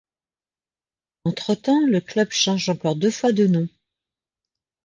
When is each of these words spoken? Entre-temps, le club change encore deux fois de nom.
Entre-temps, 1.25 1.85
le 1.85 2.01
club 2.01 2.31
change 2.31 2.69
encore 2.69 2.95
deux 2.95 3.11
fois 3.11 3.33
de 3.33 3.45
nom. 3.45 3.67